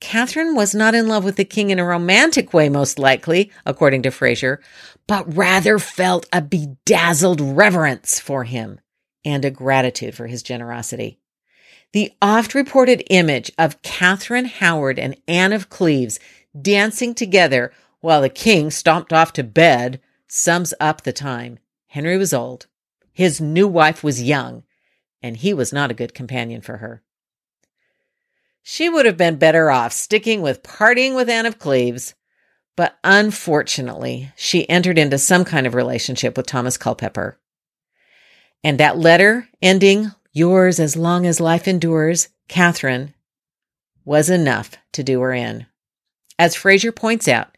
Catherine 0.00 0.54
was 0.54 0.74
not 0.74 0.94
in 0.94 1.08
love 1.08 1.24
with 1.24 1.36
the 1.36 1.44
king 1.44 1.70
in 1.70 1.78
a 1.78 1.84
romantic 1.84 2.52
way, 2.54 2.68
most 2.68 2.98
likely, 2.98 3.52
according 3.66 4.02
to 4.02 4.10
Fraser, 4.10 4.60
but 5.06 5.36
rather 5.36 5.78
felt 5.78 6.26
a 6.32 6.40
bedazzled 6.40 7.40
reverence 7.40 8.18
for 8.18 8.44
him 8.44 8.80
and 9.24 9.44
a 9.44 9.50
gratitude 9.50 10.14
for 10.14 10.26
his 10.26 10.42
generosity. 10.42 11.18
The 11.92 12.12
oft 12.22 12.54
reported 12.54 13.02
image 13.10 13.50
of 13.58 13.82
Catherine 13.82 14.44
Howard 14.44 14.98
and 14.98 15.16
Anne 15.26 15.52
of 15.52 15.68
Cleves 15.68 16.20
dancing 16.60 17.14
together 17.14 17.72
while 18.00 18.22
the 18.22 18.28
king 18.28 18.70
stomped 18.70 19.12
off 19.12 19.32
to 19.34 19.42
bed 19.42 20.00
sums 20.28 20.72
up 20.78 21.02
the 21.02 21.12
time. 21.12 21.58
Henry 21.88 22.16
was 22.16 22.32
old. 22.32 22.66
His 23.12 23.40
new 23.40 23.66
wife 23.66 24.04
was 24.04 24.22
young, 24.22 24.62
and 25.20 25.36
he 25.36 25.52
was 25.52 25.72
not 25.72 25.90
a 25.90 25.94
good 25.94 26.14
companion 26.14 26.60
for 26.60 26.76
her. 26.76 27.02
She 28.62 28.88
would 28.88 29.06
have 29.06 29.16
been 29.16 29.36
better 29.36 29.70
off 29.70 29.92
sticking 29.92 30.42
with 30.42 30.62
partying 30.62 31.16
with 31.16 31.28
Anne 31.28 31.46
of 31.46 31.58
Cleves, 31.58 32.14
but 32.76 32.96
unfortunately, 33.02 34.30
she 34.36 34.68
entered 34.70 34.96
into 34.96 35.18
some 35.18 35.44
kind 35.44 35.66
of 35.66 35.74
relationship 35.74 36.36
with 36.36 36.46
Thomas 36.46 36.76
Culpeper. 36.76 37.38
And 38.62 38.78
that 38.78 38.96
letter 38.96 39.48
ending, 39.60 40.12
yours 40.32 40.80
as 40.80 40.96
long 40.96 41.26
as 41.26 41.40
life 41.40 41.66
endures, 41.66 42.28
Catherine, 42.48 43.14
was 44.04 44.30
enough 44.30 44.76
to 44.92 45.02
do 45.02 45.20
her 45.20 45.32
in. 45.32 45.66
As 46.38 46.54
Fraser 46.54 46.92
points 46.92 47.28
out, 47.28 47.56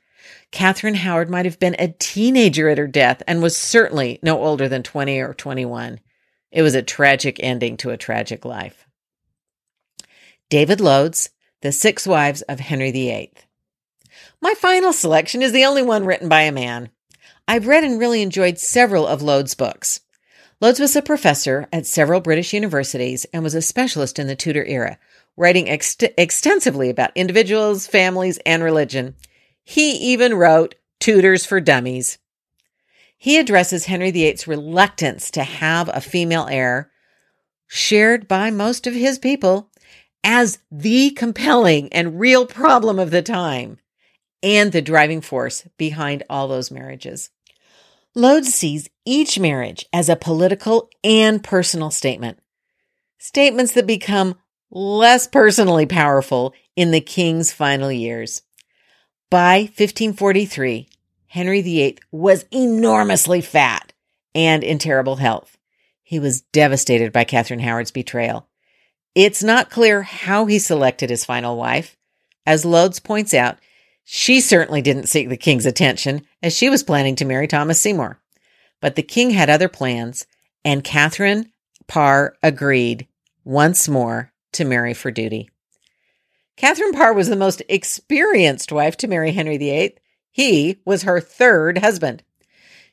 Catherine 0.51 0.95
Howard 0.95 1.31
might 1.31 1.47
have 1.47 1.59
been 1.59 1.77
a 1.79 1.95
teenager 1.99 2.69
at 2.69 2.79
her 2.79 2.87
death 2.87 3.23
and 3.27 3.43
was 3.43 3.57
certainly 3.57 4.19
no 4.23 4.43
older 4.43 4.69
than 4.69 4.83
20 4.83 5.19
or 5.21 5.33
21. 5.33 5.99
It 6.51 6.63
was 6.63 6.75
a 6.75 6.83
tragic 6.83 7.39
ending 7.41 7.79
to 7.79 7.91
a 7.91 7.97
tragic 7.97 8.45
life. 8.45 8.87
David 10.51 10.81
Loades, 10.81 11.31
The 11.63 11.73
Six 11.73 12.07
Wives 12.07 12.43
of 12.43 12.61
Henry 12.61 12.91
VIII. 12.91 13.33
My 14.43 14.53
final 14.55 14.93
selection 14.93 15.41
is 15.41 15.53
the 15.53 15.65
only 15.65 15.83
one 15.83 16.05
written 16.05 16.29
by 16.29 16.43
a 16.43 16.53
man. 16.53 16.91
I've 17.49 17.67
read 17.67 17.85
and 17.85 17.99
really 17.99 18.21
enjoyed 18.21 18.59
several 18.59 19.07
of 19.07 19.23
Loades' 19.23 19.55
books. 19.55 20.01
Loades 20.63 20.79
was 20.79 20.95
a 20.95 21.03
professor 21.03 21.67
at 21.73 21.87
several 21.87 22.21
British 22.21 22.53
universities 22.53 23.27
and 23.33 23.43
was 23.43 23.57
a 23.57 23.61
specialist 23.61 24.21
in 24.21 24.29
the 24.29 24.37
Tudor 24.37 24.65
era, 24.65 24.97
writing 25.37 25.67
ext- 25.67 26.15
extensively 26.17 26.89
about 26.89 27.11
individuals, 27.17 27.89
families, 27.89 28.39
and 28.47 28.63
religion. 28.63 29.17
He 29.65 29.91
even 30.13 30.35
wrote 30.35 30.77
Tudors 31.01 31.45
for 31.45 31.61
Dummies. 31.61 32.19
he 33.19 33.39
addresses 33.41 33.87
Henry 33.87 34.13
VIII's 34.13 34.47
reluctance 34.47 35.33
to 35.33 35.43
have 35.43 35.91
a 35.93 36.01
female 36.01 36.47
heir, 36.49 36.93
shared 37.67 38.29
by 38.29 38.53
most 38.53 38.87
of 38.87 38.95
his 38.95 39.19
people, 39.19 39.69
as 40.23 40.61
the 40.71 41.11
compelling 41.11 41.93
and 41.93 42.21
real 42.21 42.47
problem 42.47 43.01
of 43.01 43.11
the 43.11 43.23
time 43.23 43.79
and 44.45 44.71
the 44.71 44.81
driving 44.81 45.23
force 45.23 45.67
behind 45.77 46.23
all 46.31 46.47
those 46.47 46.71
marriages. 46.71 47.31
Loades 48.15 48.53
sees 48.53 48.91
each 49.07 49.39
marriage 49.39 49.87
as 49.93 50.09
a 50.09 50.17
political 50.17 50.91
and 51.03 51.43
personal 51.43 51.91
statement, 51.91 52.39
statements 53.19 53.73
that 53.73 53.87
become 53.87 54.37
less 54.71 55.27
personally 55.27 55.87
powerful 55.87 56.53
in 56.77 56.91
the 56.91 57.01
king's 57.01 57.53
final 57.53 57.91
years. 57.91 58.43
By 59.31 59.61
1543, 59.63 60.89
Henry 61.29 61.63
VIII 61.63 61.99
was 62.11 62.45
enormously 62.51 63.41
fat 63.41 63.95
and 64.35 64.63
in 64.63 64.79
terrible 64.79 65.17
health. 65.17 65.57
He 66.03 66.19
was 66.19 66.43
devastated 66.43 67.13
by 67.13 67.25
Catherine 67.25 67.61
Howard's 67.61 67.91
betrayal. 67.91 68.47
It's 69.15 69.43
not 69.43 69.71
clear 69.71 70.03
how 70.03 70.45
he 70.45 70.59
selected 70.59 71.09
his 71.09 71.25
final 71.25 71.57
wife. 71.57 71.97
As 72.45 72.67
Loades 72.67 73.01
points 73.01 73.33
out, 73.33 73.57
she 74.05 74.41
certainly 74.41 74.83
didn't 74.83 75.09
seek 75.09 75.29
the 75.29 75.37
king's 75.37 75.67
attention, 75.67 76.27
as 76.43 76.57
she 76.57 76.69
was 76.69 76.83
planning 76.83 77.17
to 77.17 77.25
marry 77.25 77.47
Thomas 77.47 77.81
Seymour. 77.81 78.21
But 78.81 78.97
the 78.97 79.03
king 79.03 79.31
had 79.31 79.49
other 79.49 79.69
plans, 79.69 80.27
and 80.65 80.85
Catherine 80.85 81.53
Parr 81.87 82.37
agreed 82.43 83.07
once 83.45 83.89
more 83.89 84.33
to 84.53 84.65
marry 84.65 84.95
for 84.95 85.11
duty. 85.11 85.51
Catherine 86.57 86.93
Parr 86.93 87.13
was 87.13 87.29
the 87.29 87.37
most 87.37 87.63
experienced 87.69 88.73
wife 88.73 88.97
to 88.99 89.09
marry 89.09 89.33
Henry 89.33 89.57
VIII. 89.57 89.97
He 90.31 90.79
was 90.85 91.03
her 91.03 91.21
third 91.21 91.79
husband. 91.79 92.23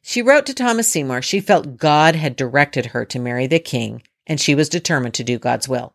She 0.01 0.21
wrote 0.21 0.45
to 0.45 0.53
Thomas 0.53 0.87
Seymour 0.87 1.21
she 1.21 1.39
felt 1.39 1.77
God 1.77 2.15
had 2.15 2.35
directed 2.35 2.87
her 2.87 3.05
to 3.05 3.19
marry 3.19 3.47
the 3.47 3.59
king, 3.59 4.01
and 4.25 4.39
she 4.39 4.55
was 4.55 4.69
determined 4.69 5.13
to 5.15 5.23
do 5.23 5.37
God's 5.37 5.67
will. 5.67 5.93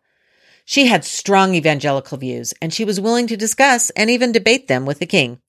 She 0.64 0.86
had 0.86 1.04
strong 1.04 1.54
evangelical 1.54 2.18
views, 2.18 2.54
and 2.62 2.72
she 2.72 2.84
was 2.84 3.00
willing 3.00 3.26
to 3.26 3.36
discuss 3.36 3.90
and 3.90 4.08
even 4.08 4.32
debate 4.32 4.66
them 4.66 4.86
with 4.86 4.98
the 4.98 5.06
king. 5.06 5.40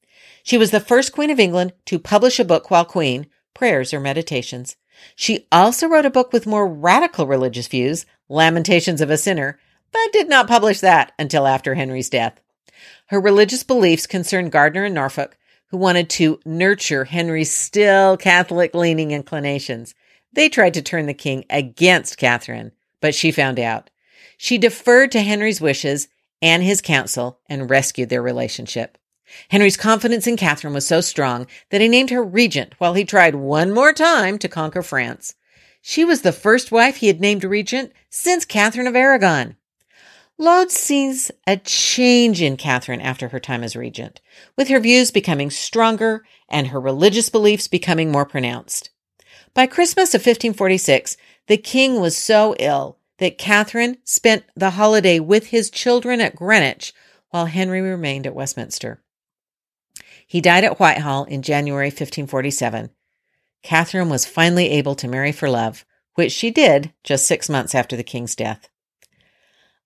She 0.43 0.57
was 0.57 0.71
the 0.71 0.79
first 0.79 1.13
Queen 1.13 1.29
of 1.29 1.39
England 1.39 1.73
to 1.85 1.97
publish 1.97 2.39
a 2.39 2.45
book 2.45 2.69
while 2.69 2.85
Queen, 2.85 3.27
Prayers 3.53 3.93
or 3.93 3.99
Meditations. 3.99 4.75
She 5.15 5.47
also 5.51 5.87
wrote 5.87 6.05
a 6.05 6.11
book 6.11 6.33
with 6.33 6.45
more 6.45 6.67
radical 6.67 7.27
religious 7.27 7.67
views, 7.67 8.05
Lamentations 8.29 9.01
of 9.01 9.09
a 9.09 9.17
Sinner, 9.17 9.57
but 9.91 10.11
did 10.11 10.27
not 10.27 10.47
publish 10.47 10.81
that 10.81 11.13
until 11.17 11.47
after 11.47 11.75
Henry's 11.75 12.09
death. 12.09 12.39
Her 13.07 13.19
religious 13.19 13.63
beliefs 13.63 14.07
concerned 14.07 14.51
Gardiner 14.51 14.85
and 14.85 14.95
Norfolk, 14.95 15.37
who 15.67 15.77
wanted 15.77 16.09
to 16.11 16.39
nurture 16.45 17.05
Henry's 17.05 17.51
still 17.51 18.17
Catholic 18.17 18.75
leaning 18.75 19.11
inclinations. 19.11 19.95
They 20.33 20.49
tried 20.49 20.73
to 20.73 20.81
turn 20.81 21.05
the 21.05 21.13
king 21.13 21.45
against 21.49 22.17
Catherine, 22.17 22.71
but 22.99 23.15
she 23.15 23.31
found 23.31 23.59
out. 23.59 23.89
She 24.37 24.57
deferred 24.57 25.11
to 25.13 25.21
Henry's 25.21 25.61
wishes 25.61 26.07
and 26.41 26.63
his 26.63 26.81
counsel 26.81 27.39
and 27.47 27.69
rescued 27.69 28.09
their 28.09 28.21
relationship. 28.21 28.97
Henry's 29.49 29.77
confidence 29.77 30.27
in 30.27 30.37
Catherine 30.37 30.73
was 30.73 30.87
so 30.87 31.01
strong 31.01 31.47
that 31.71 31.81
he 31.81 31.87
named 31.87 32.11
her 32.11 32.23
regent 32.23 32.75
while 32.77 32.93
he 32.93 33.03
tried 33.05 33.35
one 33.35 33.73
more 33.73 33.93
time 33.93 34.37
to 34.39 34.47
conquer 34.47 34.83
France. 34.83 35.35
She 35.81 36.05
was 36.05 36.21
the 36.21 36.31
first 36.31 36.71
wife 36.71 36.97
he 36.97 37.07
had 37.07 37.19
named 37.19 37.43
regent 37.43 37.91
since 38.09 38.45
Catherine 38.45 38.87
of 38.87 38.95
Aragon. 38.95 39.55
Loades 40.37 40.73
sees 40.73 41.31
a 41.47 41.57
change 41.57 42.41
in 42.41 42.57
Catherine 42.57 42.99
after 42.99 43.29
her 43.29 43.39
time 43.39 43.63
as 43.63 43.75
regent, 43.75 44.19
with 44.57 44.67
her 44.67 44.79
views 44.79 45.09
becoming 45.09 45.49
stronger 45.49 46.25
and 46.49 46.67
her 46.67 46.79
religious 46.79 47.29
beliefs 47.29 47.67
becoming 47.67 48.11
more 48.11 48.25
pronounced. 48.25 48.89
By 49.53 49.65
Christmas 49.65 50.13
of 50.13 50.19
1546, 50.19 51.15
the 51.47 51.57
king 51.57 52.01
was 52.01 52.17
so 52.17 52.53
ill 52.59 52.97
that 53.17 53.37
Catherine 53.37 53.97
spent 54.03 54.43
the 54.55 54.71
holiday 54.71 55.19
with 55.19 55.47
his 55.47 55.69
children 55.69 56.21
at 56.21 56.35
Greenwich 56.35 56.93
while 57.29 57.45
Henry 57.45 57.81
remained 57.81 58.27
at 58.27 58.35
Westminster. 58.35 59.01
He 60.27 60.41
died 60.41 60.63
at 60.63 60.79
Whitehall 60.79 61.25
in 61.25 61.41
January 61.41 61.87
1547. 61.87 62.89
Catherine 63.63 64.09
was 64.09 64.25
finally 64.25 64.69
able 64.71 64.95
to 64.95 65.07
marry 65.07 65.31
for 65.31 65.49
love, 65.49 65.85
which 66.15 66.31
she 66.31 66.51
did 66.51 66.93
just 67.03 67.25
six 67.25 67.49
months 67.49 67.75
after 67.75 67.95
the 67.95 68.03
king's 68.03 68.35
death. 68.35 68.69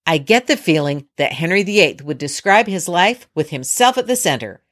I 0.05 0.17
get 0.17 0.47
the 0.47 0.57
feeling 0.57 1.07
that 1.17 1.33
Henry 1.33 1.63
VIII 1.63 1.99
would 2.03 2.17
describe 2.17 2.67
his 2.67 2.87
life 2.87 3.27
with 3.35 3.51
himself 3.51 3.97
at 3.97 4.07
the 4.07 4.15
center 4.15 4.63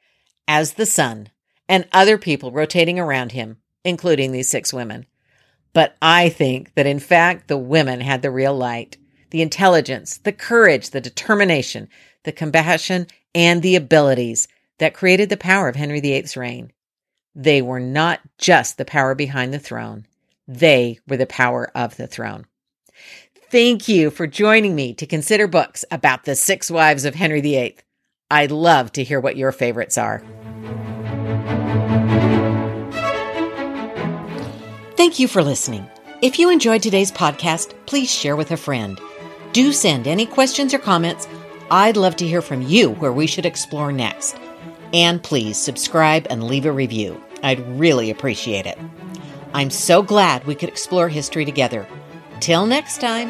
as 0.47 0.73
the 0.73 0.85
sun 0.85 1.29
and 1.69 1.87
other 1.91 2.17
people 2.17 2.51
rotating 2.51 2.99
around 2.99 3.33
him, 3.33 3.57
including 3.83 4.31
these 4.31 4.49
six 4.49 4.73
women. 4.73 5.05
But 5.77 5.95
I 6.01 6.29
think 6.29 6.73
that 6.73 6.87
in 6.87 6.97
fact, 6.97 7.47
the 7.47 7.55
women 7.55 8.01
had 8.01 8.23
the 8.23 8.31
real 8.31 8.55
light, 8.57 8.97
the 9.29 9.43
intelligence, 9.43 10.17
the 10.17 10.31
courage, 10.31 10.89
the 10.89 10.99
determination, 10.99 11.87
the 12.23 12.31
compassion, 12.31 13.05
and 13.35 13.61
the 13.61 13.75
abilities 13.75 14.47
that 14.79 14.95
created 14.95 15.29
the 15.29 15.37
power 15.37 15.69
of 15.69 15.75
Henry 15.75 15.99
VIII's 15.99 16.35
reign. 16.35 16.73
They 17.35 17.61
were 17.61 17.79
not 17.79 18.21
just 18.39 18.79
the 18.79 18.85
power 18.85 19.13
behind 19.13 19.53
the 19.53 19.59
throne. 19.59 20.07
They 20.47 20.97
were 21.07 21.17
the 21.17 21.27
power 21.27 21.69
of 21.75 21.95
the 21.95 22.07
throne. 22.07 22.47
Thank 23.51 23.87
you 23.87 24.09
for 24.09 24.25
joining 24.25 24.73
me 24.73 24.95
to 24.95 25.05
consider 25.05 25.45
books 25.45 25.85
about 25.91 26.23
the 26.23 26.35
six 26.35 26.71
wives 26.71 27.05
of 27.05 27.13
Henry 27.13 27.41
VIII. 27.41 27.77
I'd 28.31 28.49
love 28.49 28.93
to 28.93 29.03
hear 29.03 29.19
what 29.19 29.37
your 29.37 29.51
favorites 29.51 29.95
are. 29.95 30.23
Thank 34.97 35.19
you 35.19 35.27
for 35.27 35.43
listening. 35.43 35.87
If 36.23 36.39
you 36.39 36.49
enjoyed 36.49 36.81
today's 36.81 37.11
podcast, 37.11 37.75
please 37.85 38.09
share 38.09 38.35
with 38.35 38.49
a 38.49 38.57
friend. 38.57 38.99
Do 39.53 39.71
send 39.71 40.07
any 40.07 40.25
questions 40.25 40.73
or 40.73 40.79
comments. 40.79 41.27
I'd 41.69 41.97
love 41.97 42.15
to 42.15 42.27
hear 42.27 42.41
from 42.41 42.63
you 42.63 42.89
where 42.93 43.13
we 43.13 43.27
should 43.27 43.45
explore 43.45 43.91
next. 43.91 44.37
And 44.93 45.21
please 45.21 45.55
subscribe 45.55 46.25
and 46.31 46.47
leave 46.47 46.65
a 46.65 46.71
review. 46.71 47.21
I'd 47.43 47.59
really 47.79 48.09
appreciate 48.09 48.65
it. 48.65 48.79
I'm 49.53 49.69
so 49.69 50.01
glad 50.01 50.45
we 50.45 50.55
could 50.55 50.69
explore 50.69 51.09
history 51.09 51.45
together. 51.45 51.85
Till 52.39 52.65
next 52.65 52.99
time. 52.99 53.29